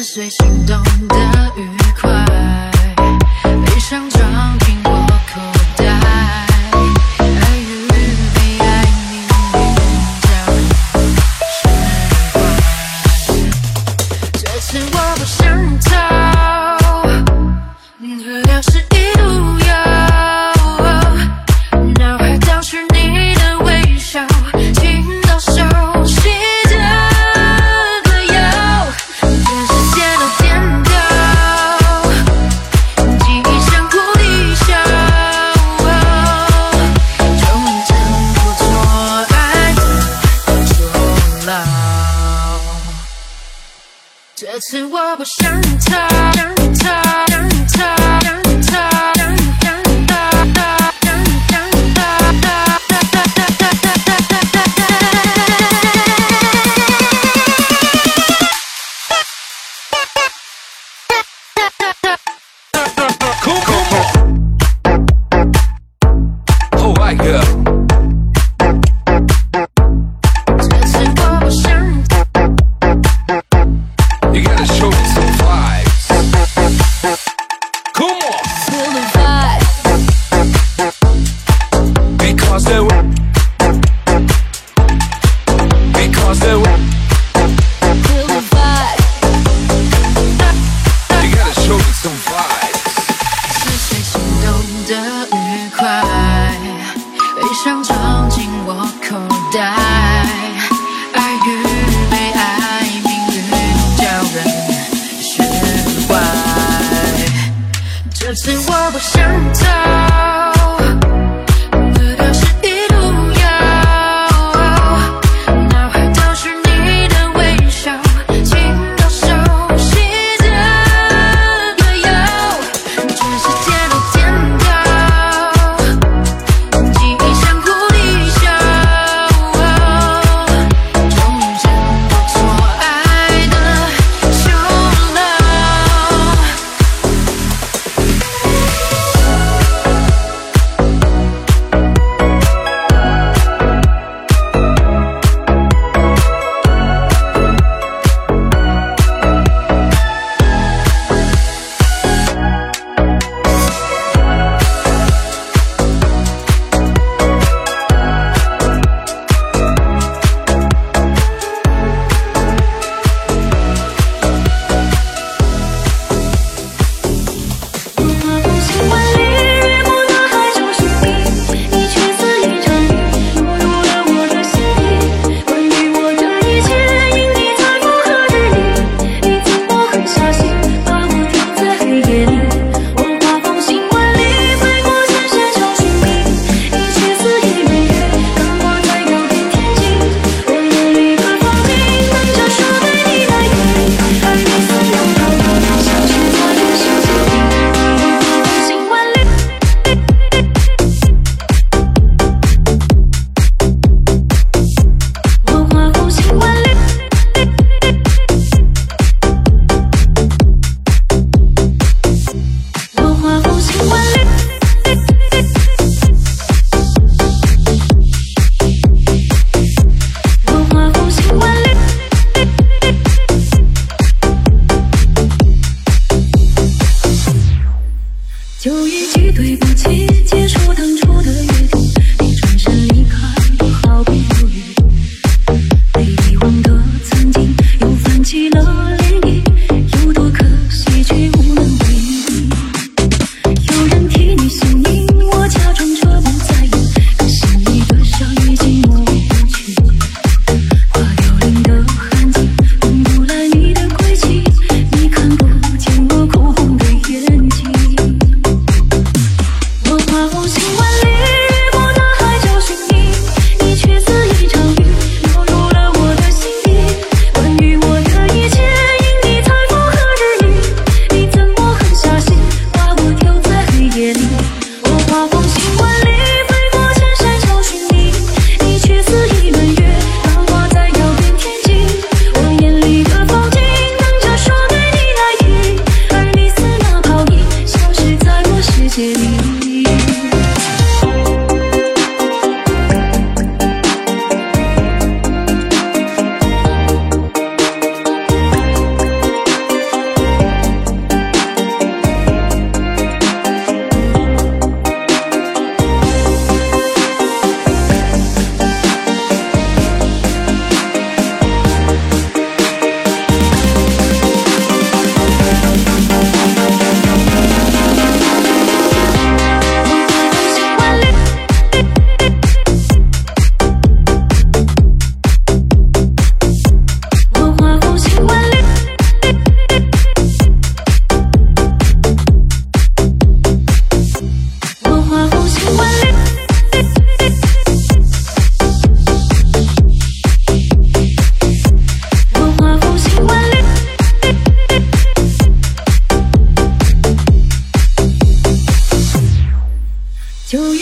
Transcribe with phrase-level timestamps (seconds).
[0.00, 1.68] 伴随心动的愉
[2.00, 2.10] 快，
[3.66, 4.69] 披上装。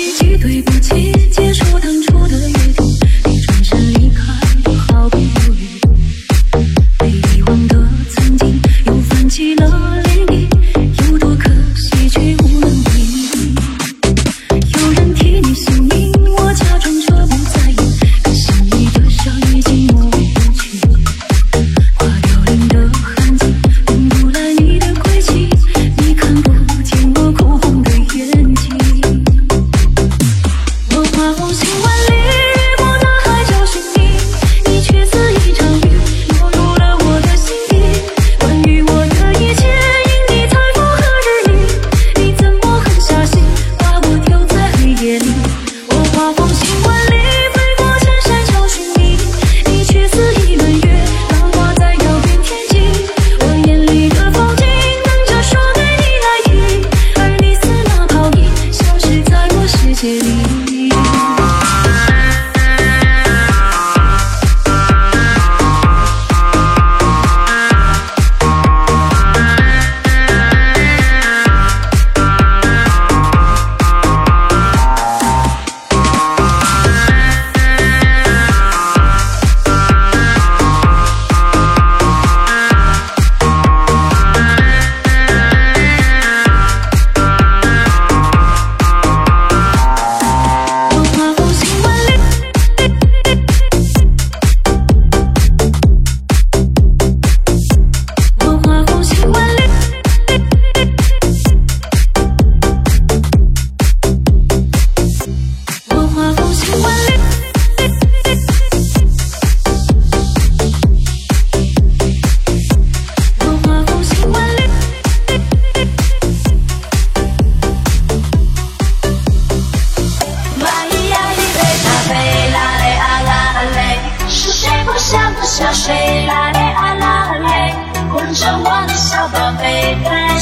[0.09, 2.98] 一句对不起结束当初的约定。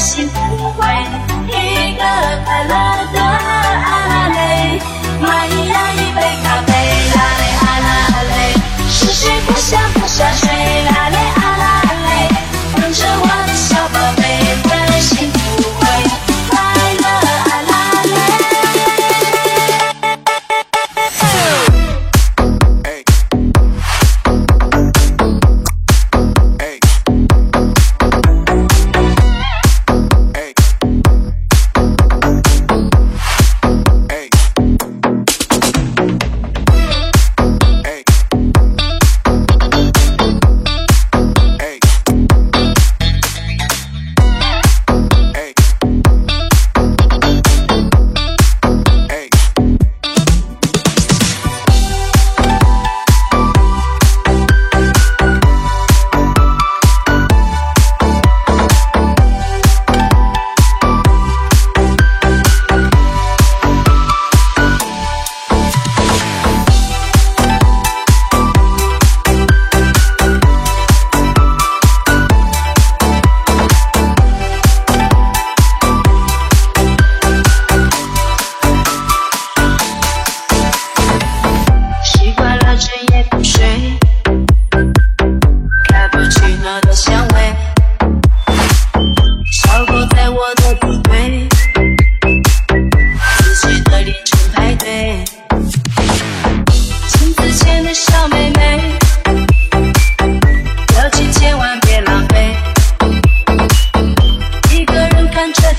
[0.07, 2.03] 喜一个
[2.45, 3.26] 快乐的。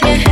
[0.05, 0.28] yeah.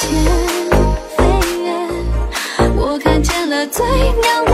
[0.00, 0.08] 天
[1.16, 1.24] 飞
[1.64, 4.47] 越，我看见了最亮。